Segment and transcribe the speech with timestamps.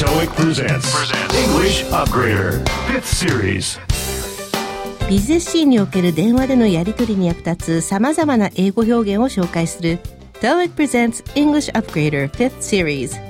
[0.00, 1.12] TOEIC presents
[1.44, 3.78] English Upgrader 5th Series.
[5.10, 9.98] ビジネスシーンにおける電話でのやり取りに役立つ様々な英語表現を紹介する
[10.40, 13.20] TOEIC presents English Upgrader 5th Series.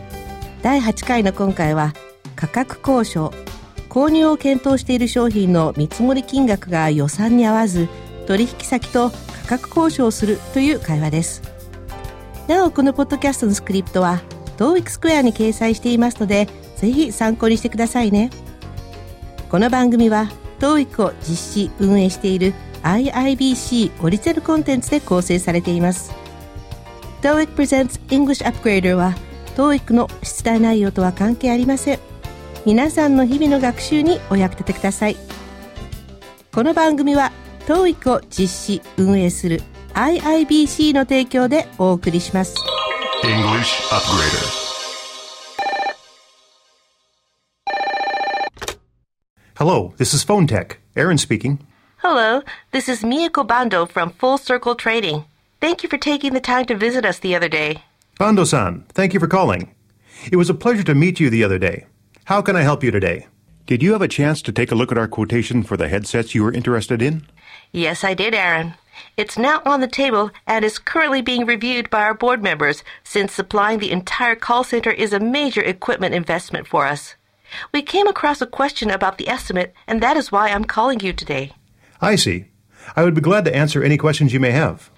[0.63, 1.93] 第8回の今回は
[2.37, 3.35] 価格交渉
[3.89, 7.89] 購入を検討している商品の見積もり金額が予算に合わず
[8.29, 11.43] 取引先と価格交渉するという会話です。
[12.47, 14.23] なおこのポッドキャストのスクリプトは
[14.61, 16.47] TOEIC スクエアに掲載していますので
[16.77, 18.31] ぜひ参考にしてくださいね。
[19.49, 26.13] この番組は TOEIC を実施運営している IIBC オリジナルコンテンツで構成されています。
[27.23, 29.15] TOEIC Presents English Upgrader は
[29.57, 31.99] TOEIC の出題内容とは関係ありません。
[32.67, 35.17] 皆さんの日々の学習にお役立てください。
[36.53, 37.33] この番組は
[37.67, 39.63] TOEIC を実施運営する
[39.95, 42.55] IIBC の提供でお送りします。
[43.23, 44.67] English Upgrader
[49.57, 50.79] Hello, this is Phone Tech.
[50.97, 51.67] Aaron speaking.
[51.99, 55.27] Hello, this is Miyako Bando from Full Circle Trading.
[55.61, 57.83] Thank you for taking the time to visit us the other day.
[58.19, 59.75] Bando san, thank you for calling.
[60.33, 61.85] It was a pleasure to meet you the other day.
[62.25, 63.27] How can I help you today?
[63.67, 66.35] Did you have a chance to take a look at our quotation for the headsets
[66.35, 67.27] you were interested in?
[67.71, 68.75] Yes, I did, Aaron.
[69.17, 73.33] It's now on the table and is currently being reviewed by our board members since
[73.33, 77.15] supplying the entire call center is a major equipment investment for us.
[77.73, 81.13] We came across a question about the estimate, and that is why I'm calling you
[81.13, 81.53] today.
[82.01, 82.47] I see.
[82.97, 84.91] I would be glad to answer any questions you may have.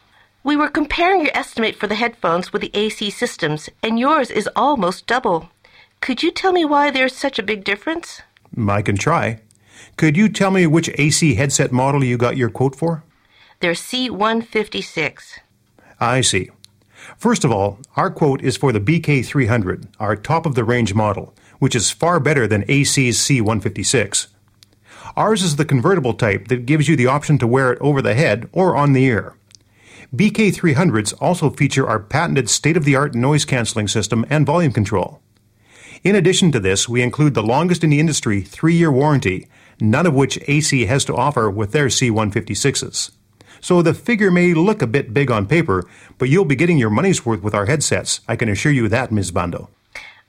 [0.44, 4.48] We were comparing your estimate for the headphones with the AC systems, and yours is
[4.56, 5.50] almost double.
[6.00, 8.22] Could you tell me why there's such a big difference?
[8.68, 9.40] I can try.
[9.96, 13.04] Could you tell me which AC headset model you got your quote for?
[13.62, 15.38] They're C156.
[16.00, 16.50] I see.
[17.16, 21.32] First of all, our quote is for the BK300, our top of the range model,
[21.60, 24.26] which is far better than AC's C156.
[25.16, 28.14] Ours is the convertible type that gives you the option to wear it over the
[28.14, 29.36] head or on the ear.
[30.12, 35.20] BK300s also feature our patented state of the art noise canceling system and volume control.
[36.02, 39.46] In addition to this, we include the longest in the industry three year warranty,
[39.80, 43.12] none of which AC has to offer with their C156s.
[43.62, 45.86] So the figure may look a bit big on paper,
[46.18, 48.20] but you'll be getting your money's worth with our headsets.
[48.26, 49.30] I can assure you that, Ms.
[49.30, 49.70] Bando.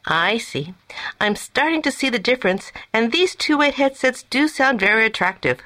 [0.06, 0.76] I see.
[1.20, 5.62] I'm starting to see the difference, and these two way headsets do sound very attractive.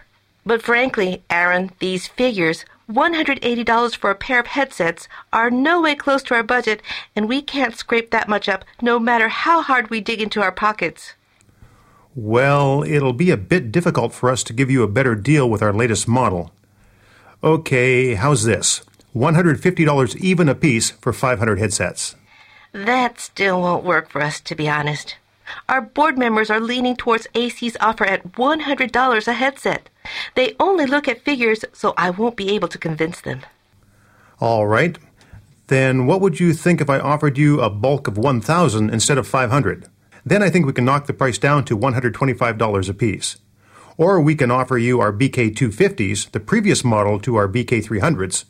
[0.46, 6.24] But frankly, Aaron, these figures, $180 for a pair of headsets, are no way close
[6.24, 6.82] to our budget,
[7.18, 10.54] and we can't scrape that much up no matter how hard we dig into our
[10.54, 11.16] pockets.
[12.16, 15.62] Well, it'll be a bit difficult for us to give you a better deal with
[15.62, 16.52] our latest model.
[17.44, 18.84] Okay, how's this?
[19.16, 22.16] $150 even a piece for 500 headsets.
[22.72, 25.18] That still won't work for us, to be honest.
[25.70, 29.90] Our board members are leaning towards AC's offer at $100 a headset.
[30.36, 33.42] They only look at figures, so I won't be able to convince them.
[34.40, 34.98] All right.
[35.68, 39.28] Then what would you think if I offered you a bulk of 1000 instead of
[39.28, 39.88] 500?
[40.26, 43.38] Then I think we can knock the price down to $125 a piece.
[43.98, 48.46] Or we can offer you our BK250s, the previous model to our BK300s.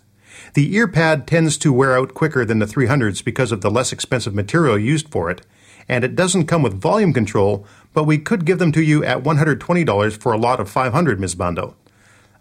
[0.54, 3.94] The ear pad tends to wear out quicker than the 300s because of the less
[3.94, 5.42] expensive material used for it,
[5.88, 9.24] and it doesn't come with volume control, but we could give them to you at
[9.24, 11.36] $120 for a lot of 500, Ms.
[11.36, 11.76] Bando.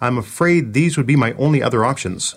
[0.00, 2.34] I'm afraid these would be my only other options.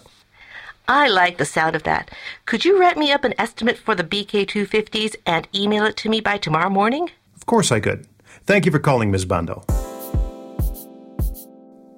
[0.87, 2.09] I like the sound of that.
[2.45, 6.21] Could you write me up an estimate for the BK250s and email it to me
[6.21, 7.09] by tomorrow morning?
[7.35, 8.07] Of course I could.
[8.45, 9.25] Thank you for calling, Ms.
[9.25, 9.65] Bando.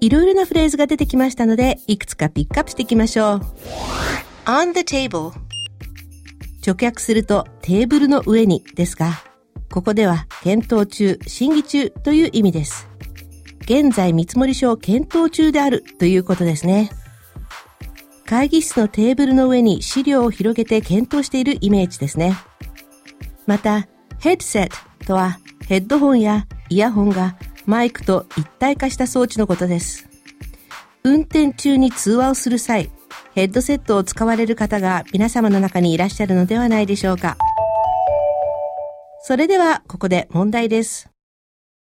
[0.02, 3.42] いろいろなフレーズが出てきましたので、いくつかピックアップしていきましょう。
[4.46, 5.32] on the table
[6.66, 9.22] 直訳するとテーブルの上にですが、
[9.72, 12.90] ここでは検討中、審議中という意味です。
[13.62, 16.90] 現在見積書を検討中であるということですね。
[18.26, 22.36] 会議室のテーブルの上に資料を広げて検討しているイメージですね。
[23.46, 23.88] また、
[24.20, 24.70] ヘッドセッ
[25.02, 25.38] トとは
[25.68, 27.36] ヘッドホンやイヤホンが
[27.66, 30.08] マイクと一体化した装置のことです。
[31.04, 32.92] 運転中に通話をする際、
[33.34, 37.38] ヘッドセットを使われる方が皆様の中にいらっしゃるのではないでしょうか。
[39.24, 41.10] それではここで問題です。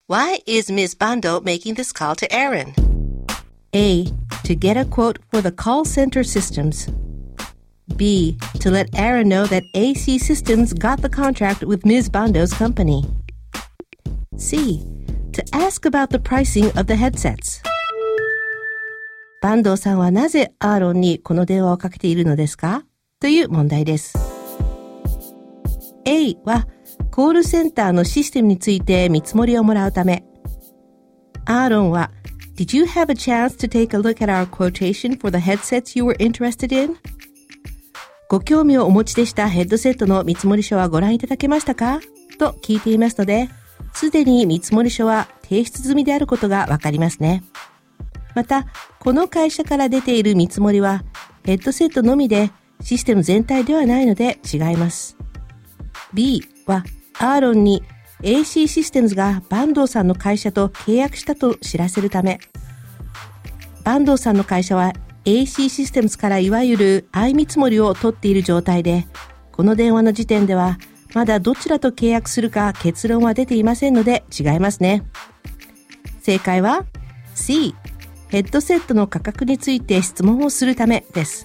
[0.09, 0.97] Why is Ms.
[0.97, 2.75] Bando making this call to Aaron?
[3.73, 4.05] A.
[4.45, 6.93] To get a quote for the call center systems.
[7.97, 8.37] B.
[8.61, 12.11] To let Aaron know that AC Systems got the contract with Ms.
[12.11, 13.05] Bando's company.
[14.37, 14.83] C.
[15.33, 17.63] to ask about the pricing of the headsets.
[19.41, 22.85] バンドさんはなぜアーロンにこの電話をかけているのですか
[23.19, 24.17] という問題です。
[26.05, 26.69] A は
[27.11, 30.25] コールセンターのシステムについて見積もりをもらうため、
[31.45, 32.11] アーロンは
[32.57, 35.99] Did you have a chance to take a look at our quotation for the headsets
[35.99, 36.97] you were interested in?
[38.29, 42.01] ご興味をお持ちでしたヘッドセットの見積書はご覧いただけましたか
[42.39, 43.49] と聞いていますので、
[43.95, 47.45] すでに見積書は提出済みであることがわかりますね。
[48.35, 48.67] また、
[48.99, 51.05] この会社から出ている見積もりは、
[51.45, 52.51] ヘッドセットのみで
[52.81, 55.17] システム全体ではないので違います。
[56.15, 56.85] B は、
[57.19, 57.83] アーロンに
[58.23, 62.41] AC システムズが坂東さんの会社と契約したと知らせるため、
[63.85, 64.93] 坂東さんの会社は
[65.25, 69.07] AC システムズからいわゆる相見積もりを取っている状態で、
[69.51, 70.79] この電話の時点では
[71.15, 75.05] まだどちらと契約するか結論は出ていませんので違いますね。
[76.23, 76.85] 正解は
[77.35, 77.75] C、
[78.29, 81.45] ヘッドセットの価格について質問をするためです。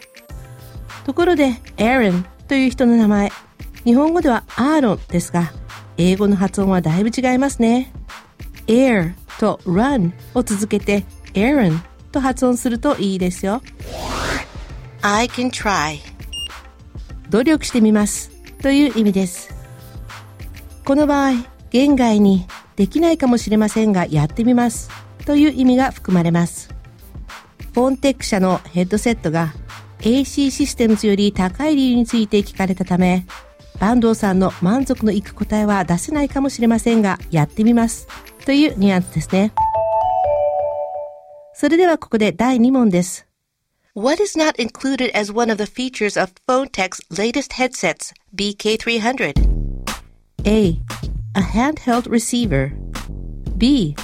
[1.05, 3.31] ところで、Aaron という人の名前、
[3.83, 5.51] 日本語ではアーロンですが、
[5.97, 7.91] 英語の発音はだいぶ違いますね。
[8.67, 11.79] air と run を続けて Aaron
[12.11, 13.61] と発音するといいですよ。
[15.01, 15.99] I can try
[17.29, 18.31] 努力してみます
[18.61, 19.56] という意味です。
[20.87, 22.47] この場合、言外に
[22.77, 24.89] できないかもしれませんがやってみます
[25.25, 26.73] という意味が含まれます。
[27.73, 29.53] フォンテック社のヘッドセットが
[29.99, 33.25] AC システムズより高い理由について聞かれたため、
[33.79, 38.07] 坂東さんの満足のいく答えは出せないかもしれませんが、やってみます。
[38.45, 39.51] というニュアンスですね。
[41.53, 43.27] それではここで第2問です。
[43.93, 49.56] What is not included as one of the features of PhoneTech's latest headsets, BK300?
[50.45, 50.79] A.
[51.35, 52.71] A handheld receiver.
[53.57, 53.95] B.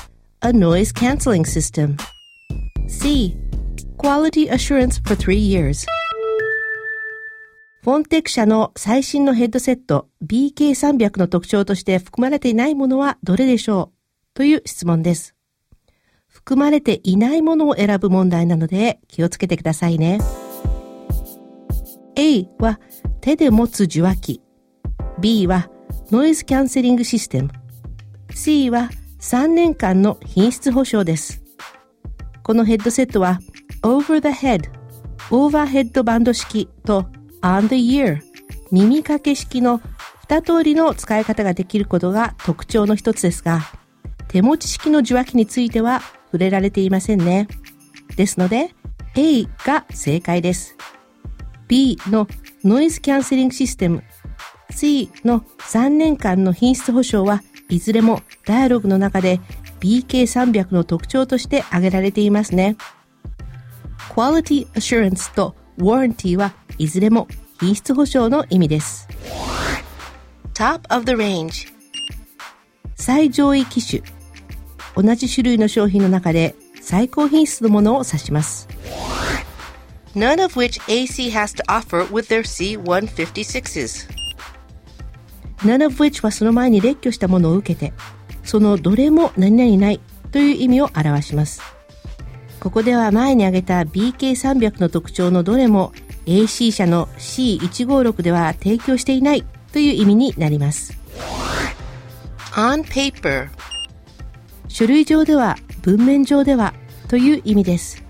[0.41, 1.97] A noise canceling system.
[2.87, 3.37] C.
[3.97, 5.85] Quality assurance for three years.
[7.83, 13.97] フォンテク社の最新のヘッドセット BK300 の特徴として含まれていないものはどれでしょう
[14.33, 15.35] という質問です。
[16.27, 20.19] 含まれていないものを選ぶ問題なので気をつけてくださいね。
[22.15, 22.79] A は
[23.21, 24.41] 手で持つ受話器。
[25.19, 25.69] B は
[26.13, 27.49] ノイズキャンセリングシステム。
[28.35, 31.41] C は3年間の品質保証です。
[32.43, 33.39] このヘッドセットは
[33.81, 34.69] over the head
[35.31, 37.07] オーバーヘッドバンド式と
[37.41, 38.21] on the ear
[38.69, 39.81] 耳掛け式の
[40.21, 43.61] 二通りの使い方ができることが特徴の一つですが、
[44.27, 47.47] 手持ち式の受話器については触れられていませんね。
[48.17, 48.69] ですので、
[49.15, 50.77] A が正解です。
[51.67, 52.27] B の
[52.63, 54.03] ノイズキャンセリングシステム、
[54.75, 59.39] C の3年間の品質保証はいずれもダイアログの中で
[59.79, 62.75] BK300 の特徴として挙げられていますね。
[64.09, 67.27] Quality Assurance と Warranty はいずれも
[67.59, 69.07] 品質保証の意味です。
[70.53, 71.73] Top of the range
[72.95, 74.03] 最上位機種
[74.95, 78.67] 同じ種類の商品の中で最高品質のものを指します。
[80.15, 84.22] None of which AC has to offer with their C156s.
[85.63, 87.93] None of which はその前に列挙したものを受けて、
[88.43, 89.99] そのどれも何々ない
[90.31, 91.61] という意味を表します。
[92.59, 95.91] ここでは前に挙げた BK300 の特徴のどれも
[96.25, 100.97] AC 社の C156 では提供していないという意味になります。
[102.53, 103.49] on paper
[104.67, 106.73] 書類上では文面上では
[107.07, 108.03] という意味です。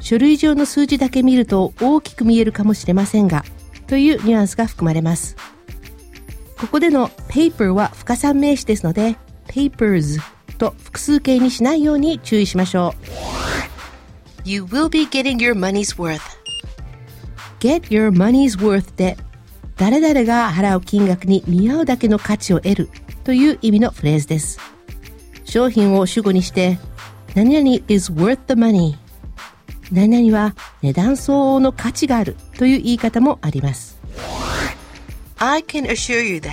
[0.00, 3.44] 書類上の数字だけ見ると大きく見えるかもしれませんが
[3.86, 5.36] というニュアンスが含まれます。
[6.62, 9.16] ここでの paper は不可算名詞ですので
[9.48, 10.20] papers
[10.58, 12.94] と複数形にしないように注意しましょ
[14.44, 14.48] う。
[14.48, 16.20] You will be getting your money's worth
[17.58, 19.16] get your money's worth で
[19.76, 22.90] 誰々が払う金額に見合うだけの価値を得る
[23.24, 24.60] という意味のフレーズです。
[25.44, 26.78] 商品を主語にして
[27.34, 28.94] 何々 is worth the money
[29.90, 34.00] 何々は値段相応の価値があるという言い方もあります。
[35.44, 36.52] I can assure you that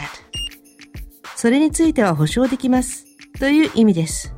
[1.36, 3.06] それについては保証できます
[3.40, 4.34] という意味です。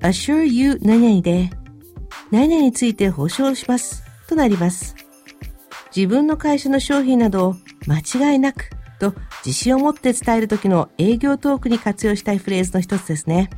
[0.00, 1.50] assure you 何々で
[2.30, 4.96] 何々について保証しますとなります。
[5.94, 7.56] 自分の会社の商品などを
[7.86, 9.12] 間違いなくと
[9.44, 13.50] 自信を持って伝える時の営業トークに活用したいフレーズの一つですね。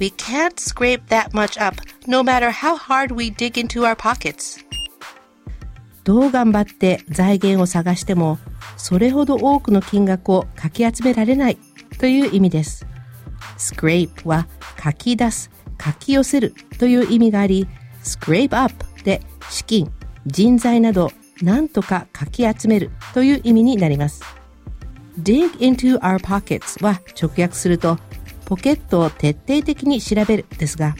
[0.00, 4.65] We can't scrape that much up, no matter how hard we dig into our pockets.
[6.06, 8.38] どう頑張って財源を探しても、
[8.76, 11.58] それほど多くの金額をかき集められない
[11.98, 12.86] という意味です。
[13.58, 14.46] scrape は
[14.76, 17.66] かき出す、かき寄せるという意味があり、
[18.04, 18.72] scrape up
[19.02, 19.20] で
[19.50, 19.90] 資金、
[20.28, 21.10] 人材など
[21.42, 24.22] 何とかかき集めるという意味になります。
[25.20, 27.98] dig into our pockets は直訳すると
[28.44, 30.94] ポケットを徹底的に調べるですが、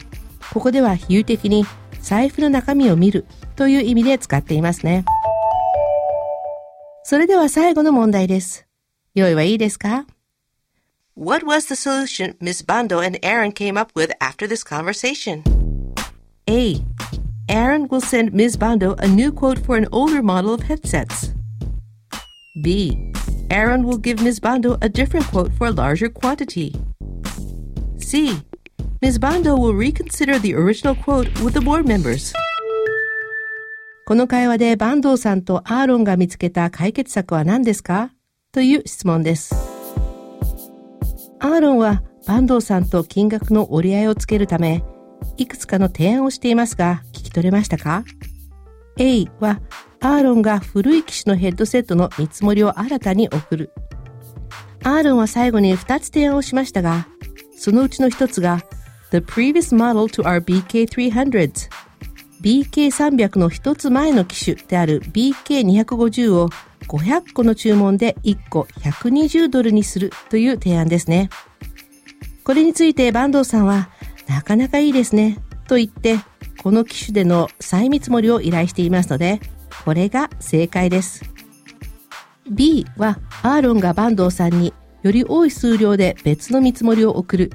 [0.53, 1.65] ここでは比喩的に
[2.01, 3.25] 財布の中身を見る
[3.56, 5.04] という意味で使っていますね。
[7.04, 8.66] それでは最後の問題です。
[9.14, 10.06] 用意はいいですか
[11.14, 15.42] What was the solution Miss Bando and Aaron came up with after this conversation?
[16.48, 16.82] A.
[17.48, 18.56] Aaron will send Ms.
[18.56, 21.34] Bando a new quote for an older model of headsets.
[22.62, 23.12] B.
[23.50, 24.40] Aaron will give Ms.
[24.40, 26.74] Bando a different quote for a larger quantity.
[27.98, 28.40] C.
[29.02, 29.18] Ms.
[29.18, 32.32] Bando will reconsider the original quote with the board members.
[34.07, 38.11] この会話でバンドーさんとアーロンが見つけた解決策は何ですか？
[38.53, 39.53] という質問です。
[41.39, 44.81] アーロンはバンドーさんと金額の折り合いをつけるため、
[45.35, 48.05] いくつかの提案をしていますが、聞き取れましたか
[48.97, 49.59] ?A は、
[49.99, 53.73] アーロンが古い機種のヘッドセットの見積もりを新たに送る。
[54.85, 57.09] アーロンは最後に2つ提案をしましたが、
[57.57, 58.61] そのうちの1つが、
[59.11, 61.86] The previous model to our BK300s
[62.41, 66.49] BK300 の1つ前の機種である BK250 を
[66.87, 71.29] 500個の注文で1個120ドルにするという提案ですね。
[72.43, 73.89] これについて坂東さんは、
[74.27, 76.17] なかなかいいですね、と言って、
[76.63, 79.41] この機種での再見積もりを依頼していますので、
[79.83, 81.23] これが正解です。
[82.49, 87.51] B は、アーロンが坂東さんにより多い数量で別の見積もりを送る。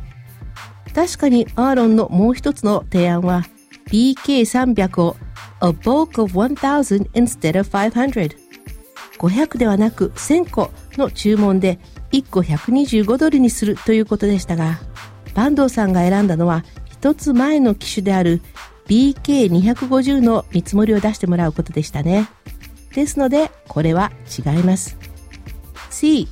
[0.95, 3.45] 確かにアーロンのもう一つの提案は、
[3.87, 5.17] BK300 を
[5.61, 8.37] a bulk of 1000 instead of 500。
[9.19, 11.79] 500ではなく1000個の注文で
[12.11, 14.81] 1個125ドルにするということでしたが、
[15.35, 18.43] 坂東さんが選んだのは一つ前の機種である
[18.89, 22.29] BK250 の見積もりを出してもらうことでしたね。
[22.95, 24.99] ですので、これは違います。
[25.91, 26.29] C、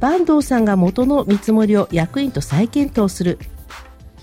[0.00, 3.38] 坂東さんが元の見積もりを役員と再検討する。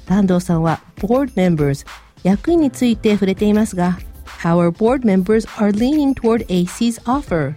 [0.07, 1.85] 坂東さんは Board Members
[2.23, 3.99] 役員について触れていますが、
[4.43, 7.53] Our board members are leaning toward AC's offer.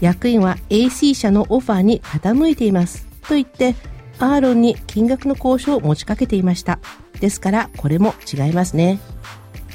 [0.00, 3.06] 役員は AC 社のオファーに傾いています。
[3.28, 3.74] と言って、
[4.18, 6.78] アーロンに金額の交渉を持ちかけていました。
[7.20, 8.98] ですから、これも違いますね。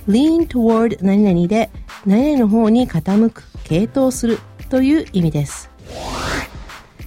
[0.08, 1.70] lean toward 何々で、
[2.06, 4.40] 何々の方に傾く、傾倒する
[4.70, 5.70] という意味です。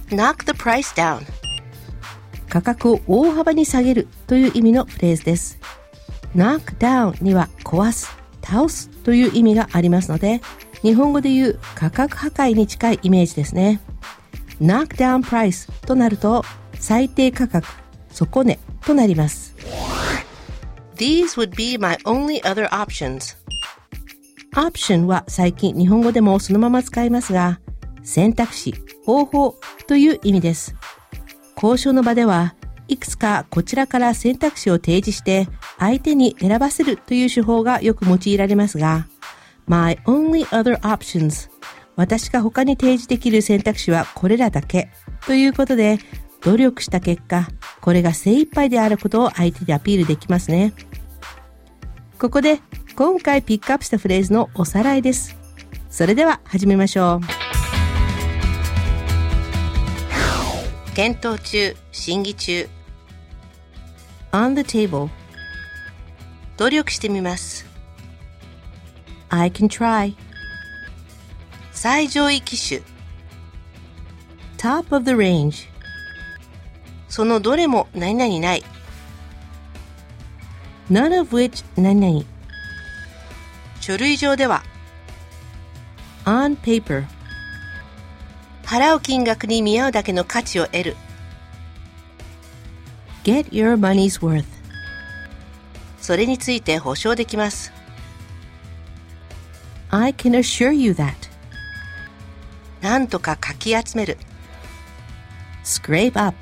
[0.09, 1.21] knock the price down
[2.49, 5.59] 価格を大幅に下げるという意味のフレーズです。
[6.35, 10.41] Knock down には壊す、倒すという意味がありますので、
[10.81, 13.79] 日本語で言う価格破壊に近いイメージですね。
[14.61, 16.43] knock down price となると
[16.75, 17.67] 最低価格、
[18.11, 19.55] 底値となります。
[20.95, 23.37] These would be my only other options.
[24.57, 27.59] オプションは最近日本語でもそのまま使いますが、
[28.03, 28.73] 選択肢、
[29.05, 29.55] 方法
[29.87, 30.75] という意味です。
[31.55, 32.55] 交渉の場では、
[32.89, 39.07] いくつかこちらから選択肢を提示して相手に選ばせるという手法がよく用いられますが、
[39.67, 41.49] My only other options
[41.95, 44.89] 私が他に提示できる選択肢はこれらだけ
[45.25, 45.99] ということで、
[46.41, 47.49] 努力した結果、
[47.81, 50.73] これが精一杯であることを相手にアピールできますね。
[52.17, 52.61] ここで
[52.95, 55.37] 今回ピックアップしたフレーズのおさらいです。
[55.89, 57.49] それでは始めましょう。
[60.95, 62.78] 検討中、審議中。
[64.31, 65.09] On the table
[66.57, 67.65] 努力してみます。
[69.29, 70.15] I can try
[71.71, 72.81] 最上位機種
[74.57, 75.67] top of the range
[77.07, 78.63] そのどれも何々ない
[80.91, 82.25] none of which 何々
[83.79, 84.63] 書類上では
[86.25, 87.05] on paper
[88.63, 90.95] 払う金額に見合うだけの価値を得る
[93.23, 94.45] get your money's worth
[95.99, 97.71] それについて保証できます
[99.91, 101.13] I can assure you that
[102.81, 104.17] なんとかかき集める
[105.63, 106.35] scrape up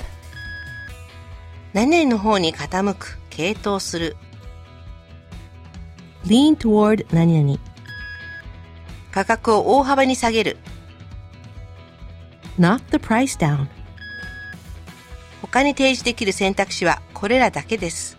[1.74, 4.16] 何々の方に傾く傾倒する
[6.26, 7.60] lean toward 何々
[9.12, 10.58] 価格を大幅に下げる
[12.60, 13.68] knock the price down
[15.58, 18.16] 他に提示できる選択肢はこれらだけです。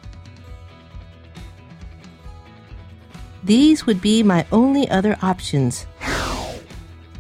[3.45, 5.87] These would be my only other options.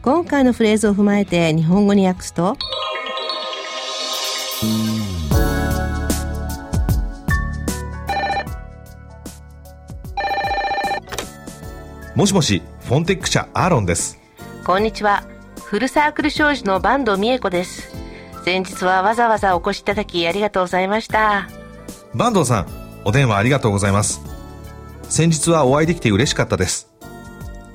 [0.03, 2.57] 今回のフレーズを踏まえて日本語に訳すと
[12.17, 14.19] もしもし、フォンテック社アーロンです。
[14.67, 15.23] こんにちは。
[15.65, 17.98] フルサークル商事の坂東美恵子です。
[18.49, 21.49] 先日はわざわざお越しいただきありがとうございました。
[22.17, 22.67] 坂東さん、
[23.05, 24.23] お電話ありがとうございます。
[25.03, 26.91] 先日はお会いできて嬉しかったです。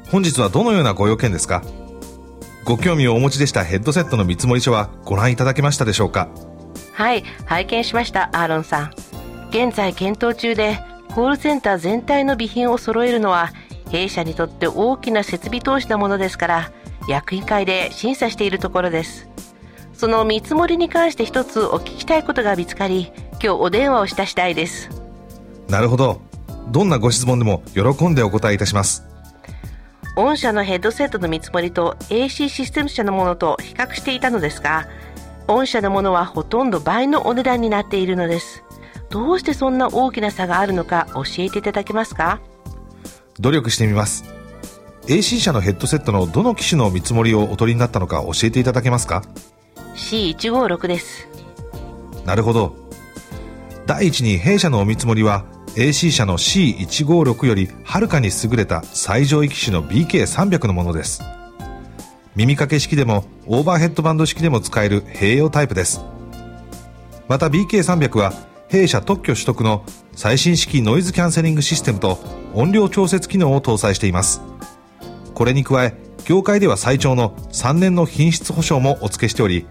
[0.10, 1.62] 本日はどのようなご用件ですか？
[2.66, 6.28] ご興味をお持ちでしたヘッドセットの見積書はご覧いただけましたでしょうか？
[6.94, 8.94] はい、拝見しました、アーロンさん。
[9.52, 10.80] 現在検討中で、
[11.14, 13.52] コールセンター全体の備品を揃えるのは、
[13.92, 16.72] 弊社にとって大きな設備投資なものですから、
[17.08, 19.30] 役員会で審査しているところです。
[20.04, 24.90] その見積もりに関して一つお聞きたいことが見つかり、今日お電話をした次第です。
[25.70, 26.20] なるほど。
[26.68, 29.06] どんなご質問でも喜んでお答えいたします。
[30.18, 34.90] 御社のヘッドセットの見積もりと AC システム社のものと比較していたのですが、
[35.48, 38.62] 御社のものはほとんど倍のお値段になっているのです。
[39.10, 42.42] どうしてそんな大きな差があるのか教えていただけますか？
[43.40, 44.26] 努力してみます。
[45.04, 49.24] AC 社のヘッドセットのどの機種の見積もりをお取りになったのか教えていただけますか？
[49.96, 51.28] ?C156 です。
[52.26, 52.76] なるほど。
[53.86, 55.46] 第一に弊社のお見積もりは
[55.76, 61.24] AC 社の C156 よりはるかに優れた最上位機種の BK300 のものです。
[62.36, 66.02] 耳掛け式でもオーバーヘッドバンド式でも使える併用タイプです。
[67.28, 68.34] また BK300 は
[68.70, 69.86] 弊社特許取得の
[70.16, 72.20] 最新式ノイズキャンセリングシステムと
[72.54, 74.42] 音量調節機能を搭載しています。
[75.34, 75.96] これに加え、
[76.26, 79.68] 業界では最長の3年の品質保証もお付けしており、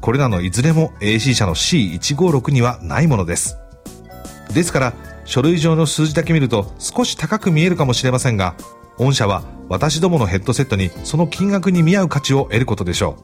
[0.00, 3.56] これらのいずれも AC 社の C156 にはないものです。
[4.52, 4.92] ですから、
[5.24, 8.54] 書類上の数字だけ見ると少し高く見えるかもしれませんが、
[8.98, 13.16] 御社は私どものヘッドセットにその金額に見合う価値を得ることでしょ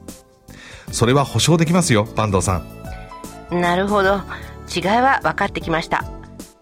[0.88, 0.94] う。
[0.94, 2.62] それは保証できますよ、坂東さ
[3.50, 3.60] ん。
[3.60, 4.22] なるほど。
[4.74, 6.04] 違いは分かってきました。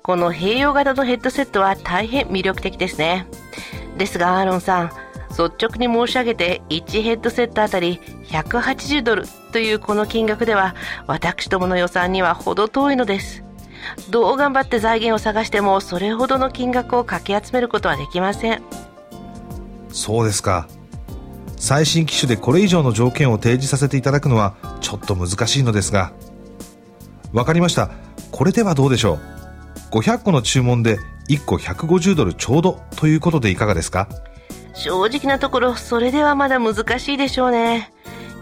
[0.02, 3.26] この併用型のヘッドセットは大変魅力的ですね。
[3.96, 4.92] ですが、アーロンさん、
[5.36, 10.74] 率直に申し上げて1ヘッドセットあたり180ドルというこの金額では
[11.06, 13.42] 私どもの予算には程遠いのです。
[14.10, 18.62] どう頑張って財源を探してもそれほどの金額をかき集めることはできません。
[19.90, 20.68] そうですか。
[21.56, 26.12] 最新機種でこれ以上の条件を提示させていただくのはちょっと難しいのですが。
[27.32, 27.90] わかりました。
[28.30, 29.18] これではどうでしょう。
[29.90, 34.08] 500個の注文で1個150ドルちょうどということでいかがですか？
[34.74, 37.92] 正直なところ、それではまだ難しいでしょうね。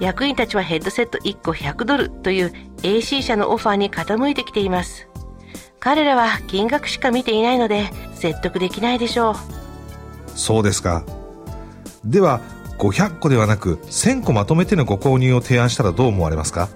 [0.00, 5.06] 役員たちはヘッドセット1個100ドルという AC 社のオファーに傾いてきています。
[5.78, 9.34] 彼らは金額しか見ていないので説得できないでしょう。
[10.34, 11.04] そうですか。
[12.04, 12.40] では、
[12.78, 16.68] 500個ではなく1000個まとめてのご購入を提案したらどう思われますか？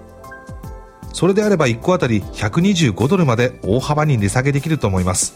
[1.11, 5.35] それであれば1個あたり125ドルまで大幅に値下げできると思います。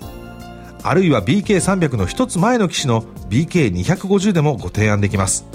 [0.84, 5.46] あるいは BK300 の一つ前の機種の BK250 でもご提案できます。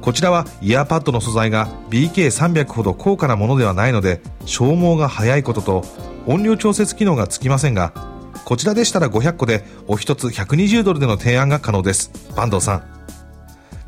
[0.00, 5.84] こちらはイヤーパッドの素材が BK300 ほど高価なものではないので消耗が早いことと
[6.26, 7.92] 音量調節機能がつきませんが
[8.44, 12.12] こちらでしたら500個でお一つ120ドルでの提案が可能です。
[12.30, 12.84] 坂東さん。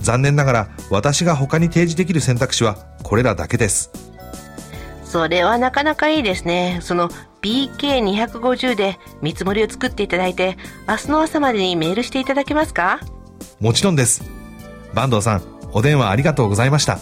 [0.00, 3.90] 残念ながら私が他に提示できる選択肢はこれらだけです。
[5.04, 6.80] それはなかなかいいですね。
[6.82, 7.08] その
[7.42, 10.56] BK250 で見積もりを作っていただいて、
[10.88, 13.00] 明日の朝までにメールしていただけますか
[13.60, 14.22] もちろんです。
[14.94, 16.98] 坂東さん、お電話ありがとうございました。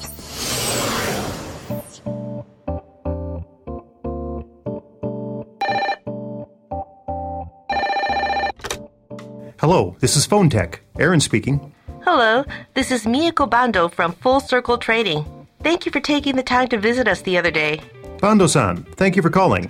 [9.59, 10.83] Hello, this is Phone Tech.
[10.99, 11.73] Aaron speaking.
[12.05, 12.45] Hello,
[12.75, 15.25] this is Miyako Bando from Full Circle Trading.
[15.63, 17.81] Thank you for taking the time to visit us the other day.
[18.21, 19.69] Bando-san, thank you for calling.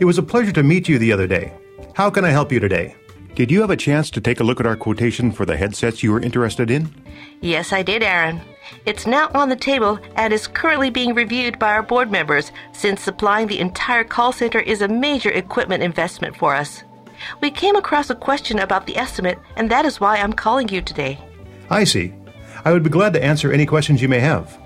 [0.00, 1.52] It was a pleasure to meet you the other day.
[1.94, 2.96] How can I help you today?
[3.34, 6.02] Did you have a chance to take a look at our quotation for the headsets
[6.02, 6.92] you were interested in?
[7.40, 8.40] Yes, I did, Aaron.
[8.86, 13.00] It's now on the table and is currently being reviewed by our board members since
[13.00, 16.84] supplying the entire call center is a major equipment investment for us.
[17.40, 20.82] We came across a question about the estimate, and that is why I'm calling you
[20.82, 21.18] today.
[21.70, 22.14] I see.
[22.64, 24.58] I would be glad to answer any questions you may have.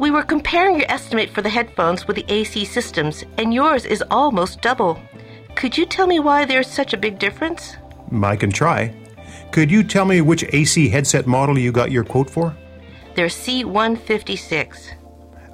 [0.00, 4.02] We were comparing your estimate for the headphones with the AC systems, and yours is
[4.10, 4.98] almost double.
[5.56, 7.76] Could you tell me why there's such a big difference?
[8.22, 8.94] I can try.
[9.52, 12.56] Could you tell me which AC headset model you got your quote for?
[13.14, 14.94] They're C156.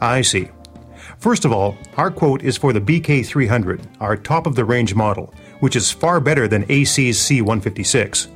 [0.00, 0.48] I see.
[1.18, 5.35] First of all, our quote is for the BK300, our top of the range model,
[5.59, 8.28] which is far better than AC's C156.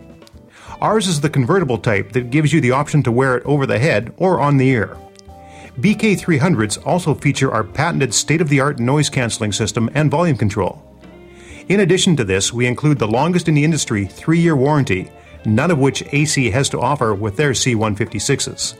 [0.80, 3.78] Ours is the convertible type that gives you the option to wear it over the
[3.78, 4.96] head or on the ear.
[5.80, 10.82] BK300s also feature our patented state of the art noise canceling system and volume control.
[11.68, 15.10] In addition to this, we include the longest in the industry three year warranty,
[15.44, 18.74] none of which AC has to offer with their C156s.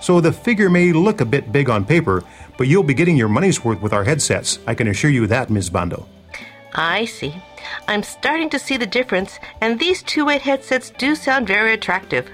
[0.00, 2.22] So the figure may look a bit big on paper,
[2.56, 4.58] but you'll be getting your money's worth with our headsets.
[4.66, 5.70] I can assure you that, Ms.
[5.70, 6.06] Bando.
[6.74, 7.34] I see.
[7.88, 12.28] I'm starting to see the difference, and these two way headsets do sound very attractive.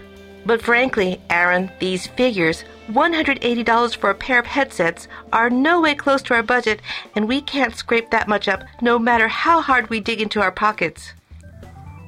[0.46, 6.22] But frankly, Aaron, these figures, $180 for a pair of headsets, are no way close
[6.22, 6.80] to our budget,
[7.14, 10.52] and we can't scrape that much up no matter how hard we dig into our
[10.52, 11.12] pockets.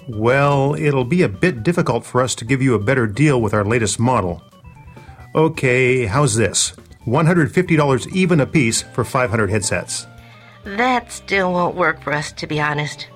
[0.08, 3.54] Well, it'll be a bit difficult for us to give you a better deal with
[3.54, 4.42] our latest model.
[5.34, 6.72] Okay, how's this?
[7.06, 10.06] $150 even a piece for 500 headsets.
[10.64, 13.08] That still won't work for us, to be honest.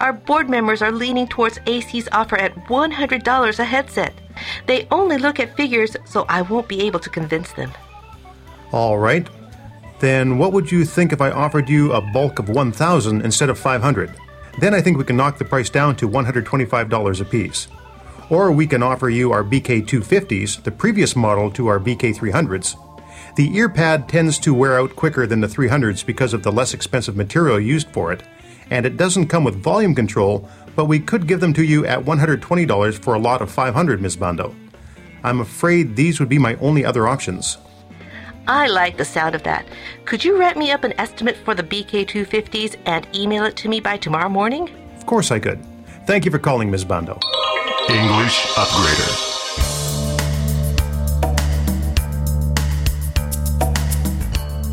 [0.00, 4.14] Our board members are leaning towards AC's offer at $100 a headset.
[4.66, 7.72] They only look at figures, so I won't be able to convince them.
[8.72, 9.28] All right.
[10.00, 13.58] Then what would you think if I offered you a bulk of 1000 instead of
[13.58, 14.12] 500?
[14.58, 17.68] Then I think we can knock the price down to $125 a piece.
[18.28, 22.76] Or we can offer you our BK250s, the previous model to our BK300s.
[23.36, 26.74] The ear pad tends to wear out quicker than the 300s because of the less
[26.74, 28.22] expensive material used for it,
[28.70, 31.99] and it doesn't come with volume control, but we could give them to you at
[31.99, 34.15] $120 for a lot of 500, Ms.
[34.15, 34.55] Bando.
[35.23, 37.57] I'm afraid these would be my only other options.
[38.47, 39.65] I like the sound of that.
[40.05, 43.81] Could you write me up an estimate for the BK250s and email it to me
[43.81, 44.69] by tomorrow morning?
[44.95, 45.59] Of course I could.
[46.05, 46.85] Thank you for calling, Ms.
[46.85, 47.19] Bando.
[47.89, 49.37] English Upgrader.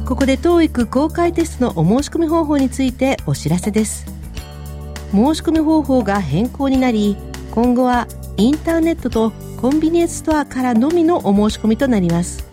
[0.04, 4.04] ここで TOEIC 公開テストのお申し込み方法についてお知らせです
[5.11, 7.17] 申し込み方法が変更になり
[7.51, 12.47] 今後はインターネットとコンビニエンスストアからのみのお申し込みとなります。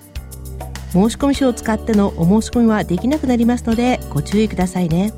[0.92, 5.12] 申し込み書を使ってのお申し込みはできなくなりますのでご注意くださいね。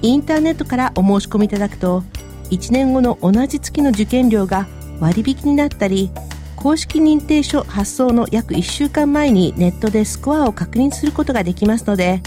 [0.00, 2.02] インターネットからお申し込みいただくと
[2.50, 4.66] 1年後の同じ月の受験料が
[5.00, 6.10] 割引になったり
[6.56, 12.22] 公式認定書発送の約1週間前にネットでスコアを確認することができますので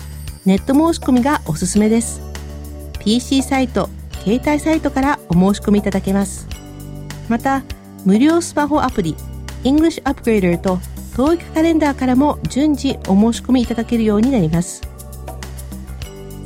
[0.46, 2.27] ネット申し込みがおすすめです。
[3.08, 3.88] PC サイト
[4.26, 6.46] 携帯サイトからお申し込みいただけます。
[7.30, 7.64] また
[8.04, 9.16] 無料スマホアプリ
[9.64, 10.76] English Upgrader と
[11.16, 14.82] TOEIC カレンダーからも順次お申し込みいただけるようになります。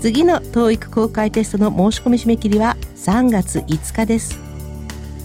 [0.01, 4.39] 次の TOEIC 公開テストの申し込み締め切りは3月5日です。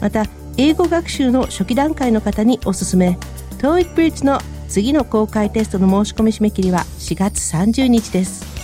[0.01, 0.25] また
[0.57, 3.18] 英語学習の初期段階の方におすすめ
[3.59, 8.56] TOEIC Bridge の次の公開テストの申し込み締め切りは4月30日です。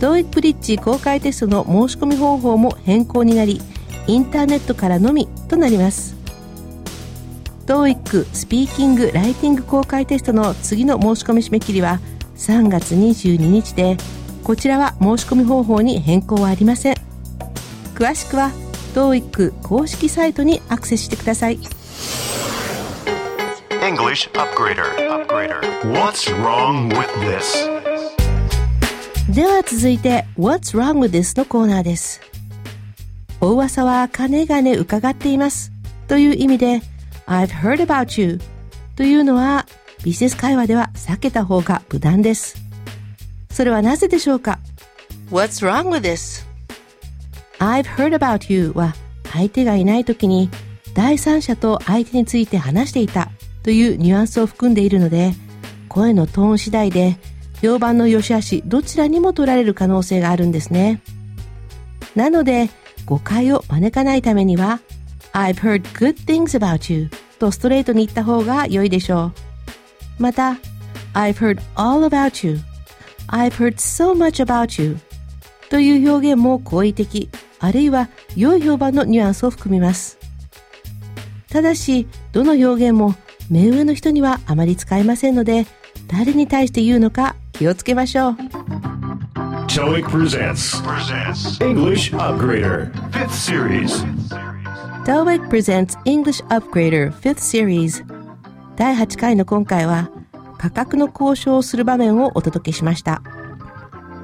[0.00, 3.60] TOEIC Bridge 公開テストの申し込み方法も変更になり
[4.06, 6.16] インターネットからのみとなります。
[7.66, 12.00] TOEIC スピーキング・ライティング公開テストの次の申し込み締め切りは
[12.36, 13.96] 3月22日で
[14.42, 16.96] こちらは申し込み方法に変更はありません。
[17.94, 18.50] 詳しくは
[18.94, 21.58] TOEIC 公式サイトにアクセスしてください。
[23.84, 24.94] English Upgrader.
[25.92, 27.93] What's wrong with this?
[29.34, 31.36] では続いて What's wrong with this?
[31.36, 32.20] のコーナーです。
[33.40, 35.72] お噂はかねがね伺っています。
[36.06, 36.82] という意味で
[37.26, 38.38] I've heard about you
[38.94, 39.66] というのは
[40.04, 42.54] ビジネス会話では避けた方が無難です。
[43.50, 44.60] それはなぜでしょうか
[45.32, 46.46] ？What's wrong with this?
[47.58, 48.94] I've heard about you は
[49.32, 50.48] 相手がいない時に
[50.94, 53.30] 第三者と相手について話していた
[53.64, 55.32] というニュアンスを含んでいるので
[55.88, 57.16] 声のトーン次第で
[57.62, 61.00] 評判の良し悪しどちらにも取られる可能性があるんですね。
[62.14, 62.70] なので
[63.06, 64.80] 誤解を招かないためには
[65.32, 69.32] I've heard good things about you とストレートに言った方が良いでしょ
[70.18, 70.22] う。
[70.22, 70.58] また
[71.12, 72.58] I've heard all about you
[73.28, 74.96] I've heard so much about you
[75.70, 80.18] という表現も好意的あるいは良い評判のニュアンスを含みます。
[81.48, 83.14] ただしどの表現も
[83.48, 85.66] 目上の人にはあまり使えませんので
[86.08, 88.32] 誰に対して言うのか気をつけましょう
[89.66, 90.80] TOEIC presents.
[91.60, 92.92] English Upgrader.
[93.10, 94.04] Fifth series.
[95.04, 98.04] TOEIC presents English Upgrader 5th Series
[98.76, 100.10] 第8回の今回は
[100.58, 103.22] 価格の交渉をする場面をお届けしました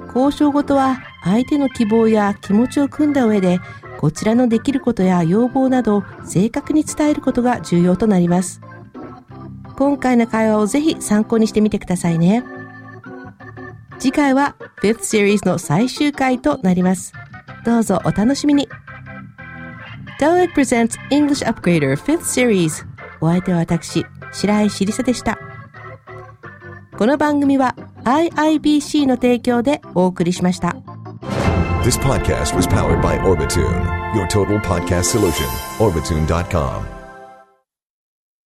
[0.07, 3.61] 交渉ごとは相手の希望や気持ちを組んだ上で
[3.99, 8.63] こちらのできることや要望などを正確に伝えることが重要となります
[9.77, 12.43] 今回の会話をぜひ参考にしてみてくださいね
[14.01, 17.13] 次回は 5th Series の最終回となります
[17.65, 18.69] どうぞお楽しみに
[20.19, 22.87] TOEIC presents English Upgrader 5th Series
[23.21, 25.39] お相手は私白井しりさでした
[26.97, 30.77] この番組は IIBC の提供でお送りしました
[31.83, 35.47] This podcast was powered by Orbitune, your total podcast solution.
[35.79, 37.00] Orbitune.com.